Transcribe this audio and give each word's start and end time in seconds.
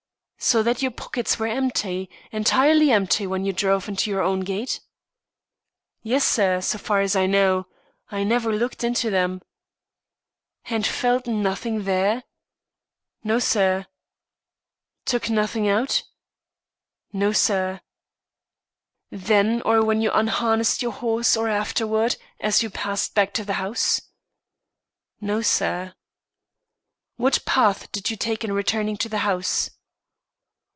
"So 0.43 0.63
that 0.63 0.81
your 0.81 0.89
pockets 0.89 1.37
were 1.37 1.45
empty 1.45 2.09
entirely 2.31 2.89
empty 2.91 3.27
when 3.27 3.45
you 3.45 3.53
drove 3.53 3.87
into 3.87 4.09
your 4.09 4.23
own 4.23 4.39
gate?" 4.39 4.79
"Yes, 6.01 6.23
sir, 6.25 6.61
so 6.61 6.79
far 6.79 7.01
as 7.01 7.15
I 7.15 7.27
know. 7.27 7.67
I 8.09 8.23
never 8.23 8.51
looked 8.51 8.83
into 8.83 9.11
them." 9.11 9.43
"And 10.65 10.83
felt 10.87 11.27
nothing 11.27 11.83
there?" 11.83 12.23
"No, 13.23 13.37
sir." 13.37 13.85
"Took 15.05 15.29
nothing 15.29 15.67
out?" 15.69 16.01
"No, 17.13 17.31
sir." 17.31 17.81
"Then 19.11 19.61
or 19.61 19.85
when 19.85 20.01
you 20.01 20.09
unharnessed 20.11 20.81
your 20.81 20.91
horse, 20.93 21.37
or 21.37 21.49
afterward, 21.49 22.15
as 22.39 22.63
you 22.63 22.71
passed 22.71 23.13
back 23.13 23.31
to 23.35 23.45
the 23.45 23.53
house?" 23.61 24.01
"No, 25.21 25.43
sir." 25.43 25.93
"What 27.17 27.45
path 27.45 27.91
did 27.91 28.09
you 28.09 28.17
take 28.17 28.43
in 28.43 28.53
returning 28.53 28.97
to 28.97 29.07
the 29.07 29.19
house?" 29.19 29.69